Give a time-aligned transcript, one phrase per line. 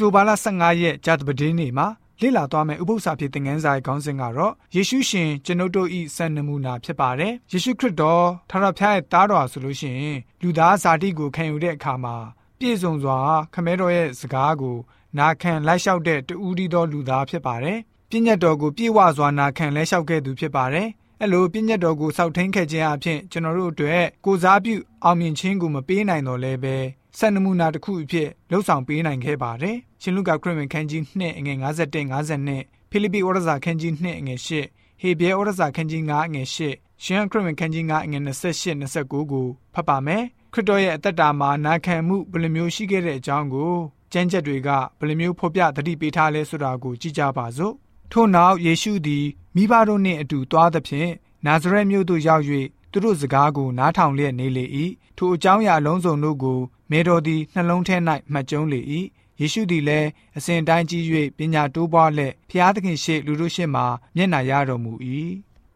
[0.00, 1.86] တိုဘာလ15ရက်ကြာသပတေးနေ့မှာ
[2.20, 12.16] လေ့လာသွားမယ့်ဥပုသ္စာဖြစ်တဲ့ငန်းစာရဲ့ခေါင်းစဉ်ကတော့ယေရှုရှင်ကျွန်ုပ်တို့ဤစံနမူနာဖြစ်ပါတယ်။ယေရှုခရစ်တော်ထာဝရဘုရားရဲ့သားတော်ဆိုလို့ရှိရင်လူသားဇာတိကိုခံယူတဲ့အခါမှာ
[12.58, 13.18] ပြည့်စုံစွာ
[13.54, 14.76] ခမဲတော်ရဲ့စကားကို
[15.18, 17.78] နာခံလိုက်လျှောက်တဲ့တူဦးဒီသောလူသားဖြစ်ပါတယ်။
[18.10, 20.88] ပြည့်ညတ်တော်ကိုပြည့်ဝစွာနာခံလဲလျှောက်ခဲ့သူဖြစ်ပါတယ်။
[21.22, 24.74] အဲ့လိုပြည့်ညတ်တော်ကိုစောက်ထင်းခဲ့ခြင်းအပြင်ကျွန်တော်တို့အတွက်ကိုစားပြု
[25.04, 26.76] အောင်မြင်ခြင်းကိုမပေးနိုင်တော့လဲပဲ
[27.18, 43.72] စံနမူနာတစ်ခုအဖြစ်လှုပ်ဆောင်ပေးနိုင်ခဲ့ပါတယ်။ရှင်လုကာခရစ်ဝင်ခန်းကြီး2အငယ်51 52ဖိလိပ္ပိဩရစာခန်းကြီး2အငယ်8ဟေဘရဲဩရစာခန်းကြီး9အငယ်8ရှင်ခရစ်ဝင်ခန်းကြီး9အငယ်28 29ကိုဖတ်ပါမယ်။ခရစ်တော်ရဲ့အသက်တာမှာနာခံမှုဘယ်လိုမျိုးရှိခဲ့တဲ့အကြောင်းကို
[44.12, 44.68] ကျမ်းချက်တွေက
[44.98, 47.74] ဘယ်လိုမျိုးဖော်ပြသတိပေးထားလဲဆိုတာကိုကြည့်ကြပါစို့။
[48.12, 51.10] ထို့နောက်ယေရှုသည် မိဘတို့နှင့်အတူသွားသဖြင့်
[51.46, 52.44] နာဇရက်မြို့သို့ရောက်၍
[52.92, 54.64] သူတို့စကားကိုနားထောင်လျက်နေလေ၏
[55.16, 57.96] ထိုအကြောင်းအရာအလုံးစုံတို့ကိုမေတော်သည်နှလုံးထဲ၌
[58.32, 58.80] မှတ်ကျုံးလေ၏
[59.40, 61.02] ယေရှုသည်လည်းအစဉ်တိုင်းကြီး၍
[61.36, 63.82] ပညာတိုးပွားလက်ဖျားသခင်ရှေ့လူတို့ရှေ့မှ
[64.16, 64.92] မျက်နာရတော်မူ၏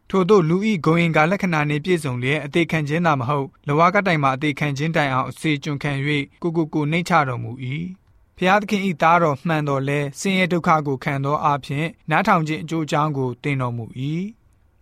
[0.09, 5.91] ထို့သောလူဤဂုံရင်ကလက္ခဏာနှင့်ပြည့်စုံလျက်အသေးခံခြင်းသာမဟုတ်လဝကတိုင်မှာအသေးခံခြင်းတိုင်အောင်အစေကျွန်ခံ၍
[6.41, 7.51] ကိုကိုကိုနှိမ့်ချတော်မူ၏
[8.37, 13.85] ဖျားသခင်ဤသားတော်မှန်တော်လဲဆင်းရဲဒုက္ခကိုခံသောအဖြစ်နားထောင်ခြင်းအကျိုးအကြောင်းကိုတင်တော်မူ၏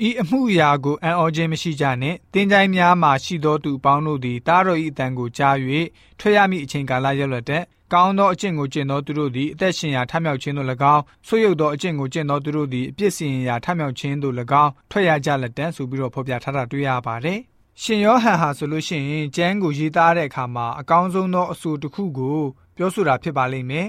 [0.07, 5.55] ဤအမှုအရာကိုအံ့ဩခြင်းမရှိကြနှင့်တင်းကြိုင်းများမှရှိသောသူပေါင်းတို့သည်တားတော်၏အတန်ကိုကြား၍
[6.19, 17.39] ထွက်ရမည့်အချိန်ကာလရောက်လက်တဲ့ကောင်းသောအကျင့်ကိုကျင့်သောသူတို့သည်အသက်ရှင်ရာထမြောက်ခြင်းသို့၎င်းဆွေရုပ်သောအကျင့်ကိုကျင့်သောသူတို့သည်အပြစ်စီရင်ရာထမြောက်ခြင်းသို့၎င်းထွက်ရကြလက်တန်းဆိုပြီးတော့ဖော်ပြထားတာတွေ့ရပါတယ်
[17.81, 22.39] ရှင်ယောဟန်ဟာဆိုလို့ရှိရင်ကျမ်းကိုရေးသားတဲ့အခါမှာအကောင်းဆုံးသောအဆိုတစ်ခုကို
[22.75, 23.87] ပြောဆိုတာဖြစ်ပါလိမ့်မယ်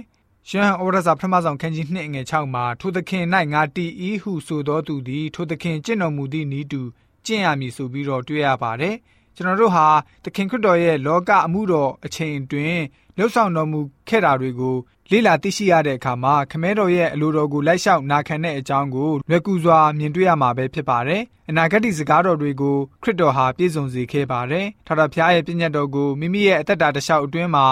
[0.48, 6.80] ရှမ်းဩရစာပထမဆုံးခန်းကြီး2ငွေ6မှာထိုသခင်၌ငါတီဤဟုဆိုသောသူသည်ထိုသခင်ကျင့်တော်မူသည့်ဤသူ
[7.26, 8.96] ကျင့်ရမည်ဆိုပြီးတော့တွေ့ရပါတယ်
[9.36, 9.86] ကျွန်တော်တို့ဟာ
[10.24, 12.82] သခင်ခရစ်တော်ရဲ့လောကအမှုတော်အချိန်အတွင်း
[13.16, 14.76] လှုပ်ဆောင်တော်မူခဲ့တာတွေကို
[15.10, 27.66] လေ့လာသိရှိရတဲ့အခါမှာခမဲတော်ရဲ့အလိုတော်ကိုလိုက်လျှောက်နာခံတဲ့အကြောင်းကိုလွယ်ကူစွာမြင်တွေ့ရမှာပဲဖြစ်ပါတယ်။အနာဂတ်စကားတော်တွေကိုခရစ်တော်ဟာပြည့်စုံစေခဲ့ပါတယ်။ထာဝရဘုရားရဲ့ပြည့်ညတ်တော်ကိုမိမိရဲ့အသက်တာတစ်လျှောက်အတွင်းမှာ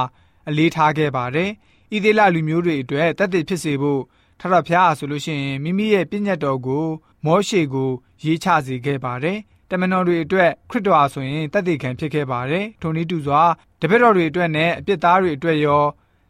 [0.49, 1.51] အလေးထားခဲ့ပါတယ်။
[1.95, 4.03] ဣသေလလူမျိုးတွေအတွက်တသက်ဖြစ်စေဖို့
[4.41, 6.87] ထထဖျားအားဆိုလို့ရှိရင်မိမိရဲ့ပြည့်ညတ်တော်ကို
[7.27, 7.91] မောရှေကို
[8.25, 9.39] ရေးချစေခဲ့ပါတယ်။
[9.71, 13.43] တမန်တော်တွေအတွက်ခရစ်တော်အားဆိုရင်တသက်ခံဖြစ်ခဲ့ပါတယ်။ထိုနည်းတူစွာ
[13.81, 15.85] တပည့်တော်တွေအတွက်နဲ့အပြစ်သားတွေအတွက်ရော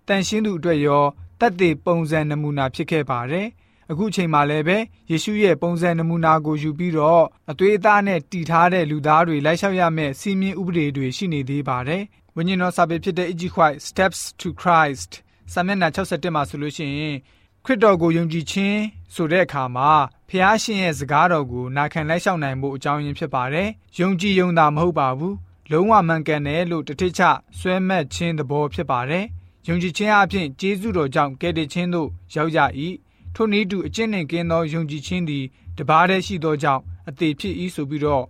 [0.08, 1.04] တန်ရှင်းသူအတွက်ရော
[1.40, 3.46] တသက်ပုံစံနမူနာဖြစ်ခဲ့ပါတယ်။
[3.92, 4.78] အခုချိန်မှာလည်းပဲ
[5.10, 12.02] ယေရှုရဲ့ပုံစံနမူနာကိုယူပြီးတော့အသွေးအသားနဲ့တည်ထားတဲ့လူသားတွေလိုက်လျှောက်ရမယ့်စီမင်းဥပဒေတွေရှိနေသေးပါတယ်။
[12.36, 13.42] ဝိညာဉ်တော်စာပေဖြစ်တဲ့ E.G.
[13.56, 15.10] White Steps to Christ
[15.52, 17.16] စာမျက်နှာ61မှာဆိုလို့ရှိရင်
[17.64, 18.80] ခရစ်တော်ကိုယုံကြည်ခြင်း
[19.14, 19.90] ဆိုတဲ့အခါမှာ
[20.28, 23.68] ဖះရှင်ရဲ့စကားတော်ကိုနာခံလိုက်လျှောက်နိုင်ဖို့အကြောင်းရင်းဖြစ်ပါတယ်။
[24.00, 25.34] ယုံကြည်ယုံတာမဟုတ်ပါဘူး။
[25.70, 27.22] လုံးဝမှန်ကန်တယ်လို့တတိချ
[27.58, 29.24] ဆွဲမှတ်ခြင်းသဘောဖြစ်ပါတယ်။
[29.68, 32.60] ယုံကြည်ခြင်းအပြင်ကျေးဇူးတော်ကြောင့်ကယ်တင်ခြင်းသို့ရောက်ကြ၏။
[33.34, 35.44] ထို့နည်းတူအကျင့်နှင့်ကင်းသောယုံကြည်ခြင်းသည်
[35.78, 38.24] တပါးတည်းရှိသောကြောင့်အသေးဖြစ်၏ဆိုပြီးတော့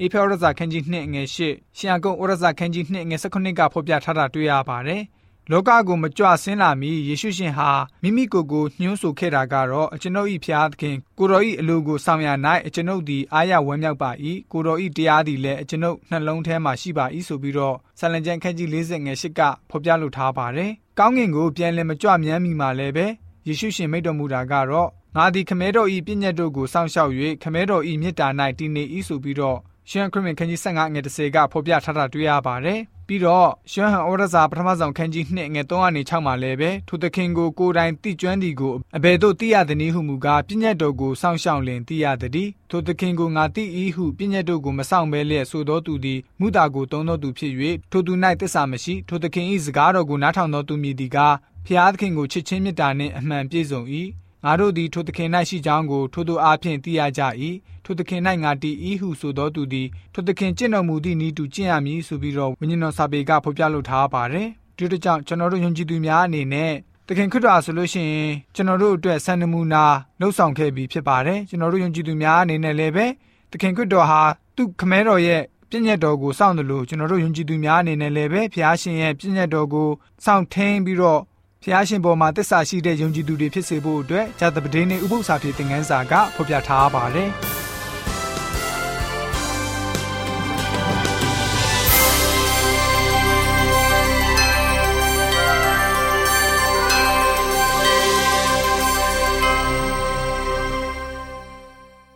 [0.00, 1.36] အေဖောရဇာခန်းကြီး2ငွေ8
[1.78, 5.02] ရှင်အကုံဩရဇာခန်းကြီး2ငွေ19ကဖော်ပြထားတာတွေ့ရပါတယ်။
[5.52, 7.70] လောကကိုမကြွဆင်းလာမီယေရှုရှင်ဟာ
[8.02, 12.28] မိမိကိုယ်ကိုညှိုးဆိုခဲ့တာကတော့အကျွန်ုပ်၏ဖျားသခင်ကိုတော်၏အလိုကိုဆောင်ရ၌
[12.66, 14.10] အကျွန်ုပ်သည်အားရဝမ်းမြောက်ပါ၏
[14.52, 23.06] ကိုတော်၏တရားသည်လည်းအကျွန်ုပ်နှလုံးထဲမှာရှိပါ၏ဆိုပြီးတော့ဆလန်ကျန်ခန်းကြီး40ငယ်8ကဖော်ပြလိုထားပါတယ်။ကောင်းကင်ကိုပြန်လည်မကြွမြန်းမီမှာလည်းပဲ
[23.48, 28.28] ယေရှုရှင်မိတ်တော်မူတာကတော့ငါသည်ခမဲတော်၏ပြည့်ညတ်တို့ကိုစောင့်ရှောက်၍ခမဲတော်၏မေတ္တာ၌
[28.58, 29.58] တည်နေ၏ဆိုပြီးတော့
[29.90, 43.64] ရှမ်းခရစ်မင်ခန်းကြီး15ငယ်30ကဖော်ပြထားတာတွေ့ရပါတယ်။ပြီးတော့ရှမ်းဟန်ဩရစာပထမဆုံးခန်းကြီး2ငွေ3ကနေ6မှာလည်းပဲထိုသခင်ကိုကိုယ်တိုင်တိကျွမ်းသည်ကိုအဘယ်သို့သိရသည်နည်းဟုမူကားပြည့်ညတ်တော်ကိုစောင့်ရှောက်လင်သိရသည်ထိုသခင်ကိုငါသိ၏
[43.96, 47.52] ဟုပြည့်ညတ်တို့ကိုမဆောင်ဘဲလျက်ဆိုသောသူသည်မူတာကိုတုံးသောသူဖြစ်၍
[47.90, 51.34] ထိုသူ၌တစ္ဆာမရှိထိုသခင်၏စကားတော်ကိုနားထောင်သောသူမည်သည်ကား
[51.70, 53.82] ဖျားသခင်ကိုချစ်ချင်းမေတ္တာနှင့်အမှန်ပြည့်စုံ၏
[54.44, 57.22] ငါတို့သည်ထိုသခင်၌ရှိကြောင်းကိုထိုသူအားဖြင့်သိရကြ၏
[57.84, 66.72] ထိုသခင်၌ငါတည်၏ဟုဆိုသောသူသည်ထိုသခင်ကျင့်တော်မူသည့်ဤသူကျင့်ရမည်ဆိုပြီးတော့ဝိညာဉ်တော်စာပေကဖော်ပြလိုထားပါတယ်ဒီတကြောင့်ကျွန်တော်တို့ယုံကြည်သူများအနေနဲ့
[67.06, 69.84] သခင်ခရစ်တော်ဆိုလို့ရှိရင်ကျွန်တော်တို့အတွက်စံနမူနာ
[70.20, 73.06] လှုပ်ဆောင်ခဲ့ပြီးဖြစ်ပါတယ်ကျွန်တော်တို့ယုံကြည်သူများအနေနဲ့လည်းပဲ
[73.50, 74.22] သခင်ခရစ်တော်ဟာ
[74.56, 79.88] သူ့ခမဲတော်ရဲ့ပြည့်ညတ်တော်ကိုစောင့်တယ်လို့ကျွန်တော်တို့ယုံကြည်သူများအနေနဲ့လည်းပဲဖျားရှင်ရဲ့ပြည့်ညတ်တော်ကို
[80.24, 81.20] စောင့်ထင်းပြီးတော့
[81.64, 87.30] ဖျားရှင်ပေါ်မှာတစ္ဆာရှိတဲ့ယုံကြည်သူတွေဖြစ်စေဖို့အတွက်ဂျာတပဒင်းနဲ့ဥပု္ပ္ပစာဖြစ်တဲ့ငန်းစာကဖော်ပြထားပါတယ်။